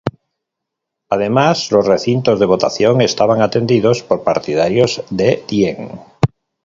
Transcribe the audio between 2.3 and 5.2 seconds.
de votación estaban atendidos por partidarios